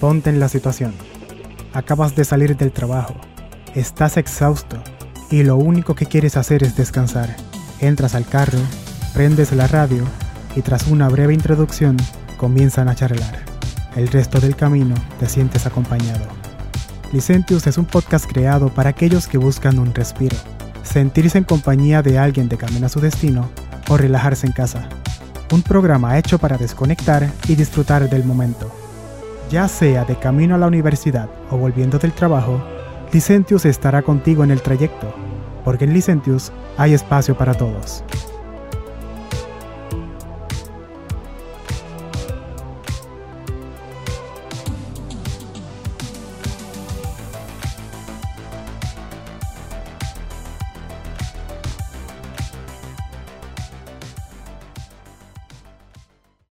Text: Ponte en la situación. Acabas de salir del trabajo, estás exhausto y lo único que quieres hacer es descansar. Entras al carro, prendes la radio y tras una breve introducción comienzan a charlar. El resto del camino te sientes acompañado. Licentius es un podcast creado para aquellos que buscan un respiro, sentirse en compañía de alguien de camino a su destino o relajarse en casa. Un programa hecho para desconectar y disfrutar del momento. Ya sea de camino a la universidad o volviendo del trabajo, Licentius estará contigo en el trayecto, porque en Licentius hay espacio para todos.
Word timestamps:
Ponte 0.00 0.28
en 0.28 0.40
la 0.40 0.48
situación. 0.48 0.92
Acabas 1.72 2.14
de 2.14 2.24
salir 2.24 2.56
del 2.56 2.70
trabajo, 2.70 3.14
estás 3.74 4.18
exhausto 4.18 4.76
y 5.30 5.42
lo 5.42 5.56
único 5.56 5.94
que 5.94 6.04
quieres 6.04 6.36
hacer 6.36 6.62
es 6.62 6.76
descansar. 6.76 7.34
Entras 7.80 8.14
al 8.14 8.26
carro, 8.26 8.58
prendes 9.14 9.52
la 9.52 9.66
radio 9.66 10.04
y 10.54 10.60
tras 10.60 10.86
una 10.88 11.08
breve 11.08 11.32
introducción 11.32 11.96
comienzan 12.36 12.88
a 12.88 12.94
charlar. 12.94 13.44
El 13.94 14.08
resto 14.08 14.38
del 14.38 14.54
camino 14.54 14.94
te 15.18 15.28
sientes 15.30 15.64
acompañado. 15.64 16.26
Licentius 17.12 17.66
es 17.66 17.78
un 17.78 17.86
podcast 17.86 18.26
creado 18.30 18.68
para 18.68 18.90
aquellos 18.90 19.26
que 19.26 19.38
buscan 19.38 19.78
un 19.78 19.94
respiro, 19.94 20.36
sentirse 20.82 21.38
en 21.38 21.44
compañía 21.44 22.02
de 22.02 22.18
alguien 22.18 22.50
de 22.50 22.58
camino 22.58 22.86
a 22.86 22.90
su 22.90 23.00
destino 23.00 23.48
o 23.88 23.96
relajarse 23.96 24.46
en 24.46 24.52
casa. 24.52 24.88
Un 25.52 25.62
programa 25.62 26.18
hecho 26.18 26.38
para 26.38 26.58
desconectar 26.58 27.30
y 27.48 27.54
disfrutar 27.54 28.10
del 28.10 28.24
momento. 28.24 28.70
Ya 29.50 29.68
sea 29.68 30.04
de 30.04 30.16
camino 30.16 30.56
a 30.56 30.58
la 30.58 30.66
universidad 30.66 31.28
o 31.50 31.56
volviendo 31.56 31.98
del 31.98 32.12
trabajo, 32.12 32.60
Licentius 33.12 33.64
estará 33.64 34.02
contigo 34.02 34.42
en 34.42 34.50
el 34.50 34.60
trayecto, 34.60 35.14
porque 35.64 35.84
en 35.84 35.92
Licentius 35.92 36.50
hay 36.76 36.94
espacio 36.94 37.36
para 37.36 37.54
todos. 37.54 38.02